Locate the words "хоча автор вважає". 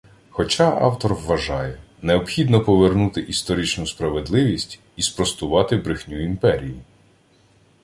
0.29-1.77